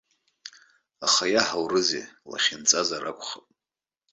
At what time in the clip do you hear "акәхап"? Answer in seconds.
3.11-3.45